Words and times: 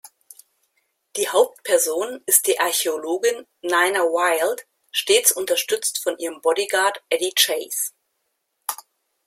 Die 1.15 1.27
Hauptperson 1.29 2.21
ist 2.25 2.47
die 2.47 2.59
Archäologin 2.59 3.45
Nina 3.61 3.99
Wilde, 3.99 4.63
stets 4.91 5.31
unterstützt 5.31 6.01
von 6.01 6.17
ihrem 6.17 6.41
Bodyguard 6.41 7.03
Eddie 7.09 7.33
Chase. 7.35 7.91